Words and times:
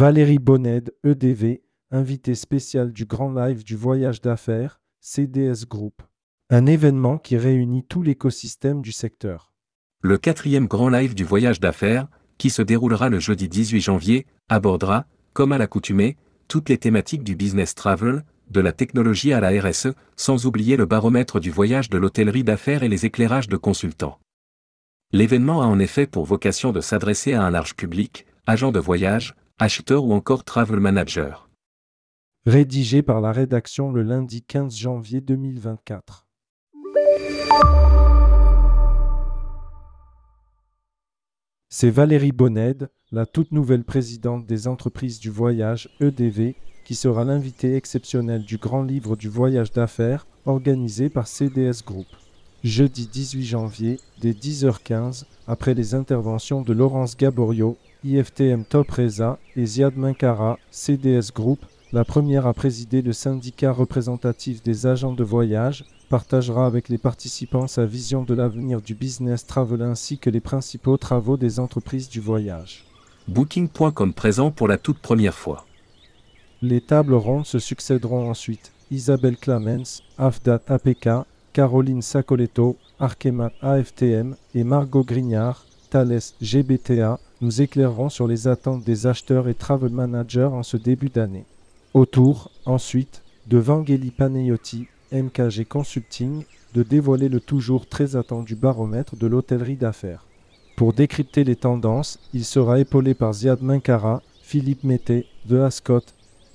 Valérie 0.00 0.38
Bonned, 0.38 0.94
EDV, 1.04 1.60
invitée 1.90 2.34
spéciale 2.34 2.90
du 2.90 3.04
Grand 3.04 3.34
Live 3.34 3.64
du 3.64 3.76
Voyage 3.76 4.22
d'affaires, 4.22 4.80
CDS 5.02 5.66
Group. 5.68 6.00
Un 6.48 6.64
événement 6.64 7.18
qui 7.18 7.36
réunit 7.36 7.84
tout 7.84 8.02
l'écosystème 8.02 8.80
du 8.80 8.92
secteur. 8.92 9.52
Le 10.00 10.16
quatrième 10.16 10.68
Grand 10.68 10.88
Live 10.88 11.14
du 11.14 11.22
Voyage 11.22 11.60
d'affaires, 11.60 12.08
qui 12.38 12.48
se 12.48 12.62
déroulera 12.62 13.10
le 13.10 13.18
jeudi 13.18 13.46
18 13.46 13.82
janvier, 13.82 14.26
abordera, 14.48 15.04
comme 15.34 15.52
à 15.52 15.58
l'accoutumée, 15.58 16.16
toutes 16.48 16.70
les 16.70 16.78
thématiques 16.78 17.22
du 17.22 17.36
business 17.36 17.74
travel, 17.74 18.24
de 18.48 18.60
la 18.62 18.72
technologie 18.72 19.34
à 19.34 19.40
la 19.40 19.50
RSE, 19.50 19.88
sans 20.16 20.46
oublier 20.46 20.78
le 20.78 20.86
baromètre 20.86 21.40
du 21.40 21.50
voyage 21.50 21.90
de 21.90 21.98
l'hôtellerie 21.98 22.42
d'affaires 22.42 22.82
et 22.82 22.88
les 22.88 23.04
éclairages 23.04 23.48
de 23.48 23.58
consultants. 23.58 24.18
L'événement 25.12 25.60
a 25.60 25.66
en 25.66 25.78
effet 25.78 26.06
pour 26.06 26.24
vocation 26.24 26.72
de 26.72 26.80
s'adresser 26.80 27.34
à 27.34 27.42
un 27.42 27.50
large 27.50 27.76
public, 27.76 28.24
agents 28.46 28.72
de 28.72 28.80
voyage, 28.80 29.34
acheteurs 29.60 30.04
ou 30.04 30.14
encore 30.14 30.42
travel 30.42 30.80
managers. 30.80 31.34
Rédigé 32.46 33.02
par 33.02 33.20
la 33.20 33.30
rédaction 33.30 33.92
le 33.92 34.02
lundi 34.02 34.42
15 34.42 34.74
janvier 34.74 35.20
2024. 35.20 36.26
C'est 41.68 41.90
Valérie 41.90 42.32
Bonned, 42.32 42.88
la 43.12 43.26
toute 43.26 43.52
nouvelle 43.52 43.84
présidente 43.84 44.46
des 44.46 44.66
entreprises 44.66 45.20
du 45.20 45.28
voyage 45.28 45.90
EDV, 46.00 46.54
qui 46.86 46.94
sera 46.94 47.24
l'invitée 47.24 47.76
exceptionnelle 47.76 48.44
du 48.44 48.56
Grand 48.56 48.82
Livre 48.82 49.14
du 49.14 49.28
Voyage 49.28 49.72
d'affaires 49.72 50.26
organisé 50.46 51.10
par 51.10 51.28
CDS 51.28 51.84
Group. 51.84 52.06
Jeudi 52.64 53.06
18 53.06 53.44
janvier, 53.44 54.00
dès 54.20 54.32
10h15, 54.32 55.24
après 55.46 55.74
les 55.74 55.94
interventions 55.94 56.62
de 56.62 56.72
Laurence 56.72 57.16
Gaborio, 57.16 57.76
IFTM 58.02 58.64
Top 58.64 58.90
Reza 58.90 59.38
et 59.56 59.66
Ziad 59.66 59.96
Minkara, 59.96 60.58
CDS 60.70 61.32
Group, 61.34 61.58
la 61.92 62.04
première 62.04 62.46
à 62.46 62.54
présider 62.54 63.02
le 63.02 63.12
syndicat 63.12 63.72
représentatif 63.72 64.62
des 64.62 64.86
agents 64.86 65.12
de 65.12 65.24
voyage, 65.24 65.84
partagera 66.08 66.66
avec 66.66 66.88
les 66.88 66.98
participants 66.98 67.66
sa 67.66 67.84
vision 67.84 68.22
de 68.22 68.34
l'avenir 68.34 68.80
du 68.80 68.94
business 68.94 69.46
travel 69.46 69.82
ainsi 69.82 70.18
que 70.18 70.30
les 70.30 70.40
principaux 70.40 70.96
travaux 70.96 71.36
des 71.36 71.60
entreprises 71.60 72.08
du 72.08 72.20
voyage. 72.20 72.84
Booking.com 73.28 74.14
présent 74.14 74.50
pour 74.50 74.66
la 74.66 74.78
toute 74.78 74.98
première 74.98 75.34
fois. 75.34 75.66
Les 76.62 76.80
tables 76.80 77.14
rondes 77.14 77.46
se 77.46 77.58
succéderont 77.58 78.30
ensuite. 78.30 78.72
Isabelle 78.90 79.36
Clamens, 79.36 80.02
Afdat 80.18 80.62
APK, 80.66 81.08
Caroline 81.52 82.02
Sacoletto, 82.02 82.76
Arkemat 82.98 83.52
AFTM 83.60 84.36
et 84.54 84.64
Margot 84.64 85.04
Grignard, 85.04 85.64
Thales 85.90 86.20
GBTA 86.40 87.18
nous 87.40 87.62
éclaireront 87.62 88.08
sur 88.08 88.26
les 88.26 88.48
attentes 88.48 88.84
des 88.84 89.06
acheteurs 89.06 89.48
et 89.48 89.54
travel 89.54 89.90
managers 89.90 90.50
en 90.52 90.62
ce 90.62 90.76
début 90.76 91.08
d'année. 91.08 91.44
Autour, 91.94 92.50
ensuite, 92.66 93.22
de 93.46 93.58
Vangeli 93.58 94.10
Panayotti, 94.10 94.86
MKG 95.12 95.64
Consulting 95.68 96.44
de 96.74 96.82
dévoiler 96.82 97.28
le 97.28 97.40
toujours 97.40 97.88
très 97.88 98.16
attendu 98.16 98.54
baromètre 98.54 99.16
de 99.16 99.26
l'hôtellerie 99.26 99.76
d'affaires. 99.76 100.24
Pour 100.76 100.92
décrypter 100.92 101.44
les 101.44 101.56
tendances, 101.56 102.18
il 102.32 102.44
sera 102.44 102.78
épaulé 102.78 103.14
par 103.14 103.32
Ziad 103.32 103.60
Minkara, 103.62 104.22
Philippe 104.42 104.84
Mété, 104.84 105.26
de 105.46 105.58
Ascot, 105.58 106.00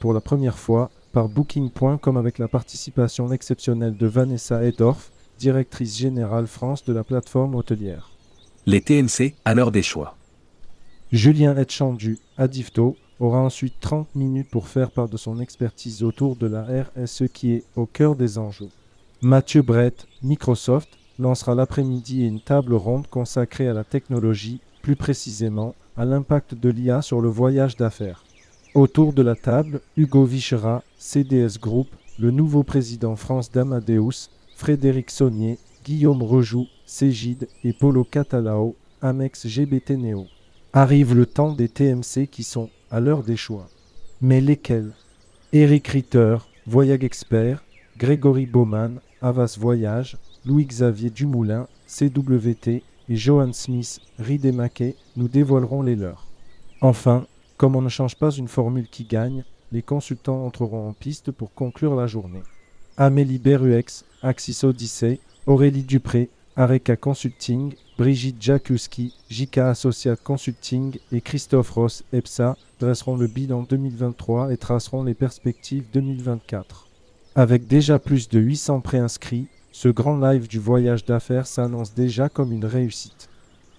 pour 0.00 0.12
la 0.12 0.20
première 0.20 0.58
fois 0.58 0.90
par 1.12 1.28
Booking.com 1.28 2.16
avec 2.16 2.38
la 2.38 2.48
participation 2.48 3.30
exceptionnelle 3.32 3.96
de 3.96 4.06
Vanessa 4.06 4.64
Edorf, 4.64 5.10
directrice 5.38 5.96
générale 5.96 6.46
France 6.46 6.84
de 6.84 6.92
la 6.92 7.04
plateforme 7.04 7.54
hôtelière. 7.54 8.10
Les 8.66 8.80
TNC 8.80 9.34
à 9.44 9.54
l'heure 9.54 9.70
des 9.70 9.82
choix. 9.82 10.17
Julien 11.10 11.56
Etchandu, 11.56 12.18
Adifto, 12.36 12.94
aura 13.18 13.38
ensuite 13.38 13.80
30 13.80 14.14
minutes 14.14 14.50
pour 14.50 14.68
faire 14.68 14.90
part 14.90 15.08
de 15.08 15.16
son 15.16 15.40
expertise 15.40 16.02
autour 16.02 16.36
de 16.36 16.46
la 16.46 16.66
RSE 16.82 17.28
qui 17.32 17.52
est 17.54 17.64
au 17.76 17.86
cœur 17.86 18.14
des 18.14 18.36
enjeux. 18.36 18.68
Mathieu 19.22 19.62
Brett, 19.62 20.06
Microsoft, 20.22 20.90
lancera 21.18 21.54
l'après-midi 21.54 22.26
une 22.26 22.42
table 22.42 22.74
ronde 22.74 23.06
consacrée 23.06 23.68
à 23.68 23.72
la 23.72 23.84
technologie, 23.84 24.60
plus 24.82 24.96
précisément 24.96 25.74
à 25.96 26.04
l'impact 26.04 26.54
de 26.54 26.68
l'IA 26.68 27.00
sur 27.00 27.22
le 27.22 27.30
voyage 27.30 27.78
d'affaires. 27.78 28.22
Autour 28.74 29.14
de 29.14 29.22
la 29.22 29.34
table, 29.34 29.80
Hugo 29.96 30.26
Vichera, 30.26 30.82
CDS 30.98 31.58
Group, 31.58 31.88
le 32.18 32.30
nouveau 32.30 32.64
président 32.64 33.16
France 33.16 33.50
d'Amadeus, 33.50 34.28
Frédéric 34.56 35.10
Saunier, 35.10 35.58
Guillaume 35.86 36.22
Rejoux, 36.22 36.66
Cégide 36.84 37.48
et 37.64 37.72
Polo 37.72 38.04
Catalao, 38.04 38.76
Amex 39.00 39.46
GBT 39.46 39.92
Neo. 39.92 40.26
Arrive 40.74 41.14
le 41.14 41.24
temps 41.24 41.54
des 41.54 41.70
TMC 41.70 42.26
qui 42.30 42.42
sont 42.42 42.68
à 42.90 43.00
l'heure 43.00 43.22
des 43.22 43.36
choix. 43.36 43.68
Mais 44.20 44.42
lesquels? 44.42 44.92
Eric 45.54 45.88
Ritter, 45.88 46.36
Voyage 46.66 47.04
Expert, 47.04 47.64
Grégory 47.96 48.44
Baumann, 48.44 49.00
Avas 49.22 49.56
Voyage, 49.58 50.18
Louis-Xavier 50.44 51.08
Dumoulin, 51.08 51.66
CWT 51.86 52.82
et 53.08 53.16
Johan 53.16 53.54
Smith, 53.54 54.00
Ridemaquet 54.18 54.94
nous 55.16 55.28
dévoileront 55.28 55.80
les 55.80 55.96
leurs. 55.96 56.26
Enfin, 56.82 57.26
comme 57.56 57.74
on 57.74 57.82
ne 57.82 57.88
change 57.88 58.16
pas 58.16 58.30
une 58.30 58.48
formule 58.48 58.88
qui 58.88 59.04
gagne, 59.04 59.44
les 59.72 59.82
consultants 59.82 60.44
entreront 60.44 60.86
en 60.86 60.92
piste 60.92 61.30
pour 61.30 61.54
conclure 61.54 61.96
la 61.96 62.06
journée. 62.06 62.42
Amélie 62.98 63.38
Beruex, 63.38 64.04
Axis 64.22 64.64
Odyssey, 64.64 65.18
Aurélie 65.46 65.82
Dupré, 65.82 66.28
Areka 66.60 66.96
Consulting, 66.96 67.72
Brigitte 67.98 68.42
Jakuski, 68.42 69.14
JK 69.30 69.58
Associate 69.58 70.20
Consulting 70.20 70.98
et 71.12 71.20
Christophe 71.20 71.70
Ross, 71.70 72.02
EPSA, 72.12 72.56
dresseront 72.80 73.16
le 73.16 73.28
bilan 73.28 73.62
2023 73.62 74.52
et 74.52 74.56
traceront 74.56 75.04
les 75.04 75.14
perspectives 75.14 75.84
2024. 75.92 76.88
Avec 77.36 77.68
déjà 77.68 78.00
plus 78.00 78.28
de 78.28 78.40
800 78.40 78.80
préinscrits, 78.80 79.46
ce 79.70 79.88
grand 79.88 80.18
live 80.18 80.48
du 80.48 80.58
voyage 80.58 81.04
d'affaires 81.04 81.46
s'annonce 81.46 81.94
déjà 81.94 82.28
comme 82.28 82.50
une 82.50 82.64
réussite. 82.64 83.28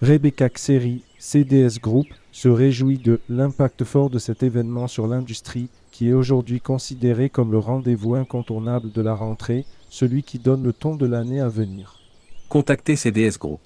Rebecca 0.00 0.48
Xeri, 0.48 1.04
CDS 1.18 1.80
Group, 1.82 2.06
se 2.32 2.48
réjouit 2.48 2.96
de 2.96 3.20
l'impact 3.28 3.84
fort 3.84 4.08
de 4.08 4.18
cet 4.18 4.42
événement 4.42 4.86
sur 4.86 5.06
l'industrie 5.06 5.68
qui 5.90 6.08
est 6.08 6.14
aujourd'hui 6.14 6.62
considéré 6.62 7.28
comme 7.28 7.52
le 7.52 7.58
rendez-vous 7.58 8.14
incontournable 8.14 8.90
de 8.90 9.02
la 9.02 9.14
rentrée, 9.14 9.66
celui 9.90 10.22
qui 10.22 10.38
donne 10.38 10.62
le 10.62 10.72
ton 10.72 10.96
de 10.96 11.04
l'année 11.04 11.40
à 11.40 11.48
venir. 11.48 11.99
Contactez 12.50 12.96
CDS 12.96 13.38
Group. 13.38 13.60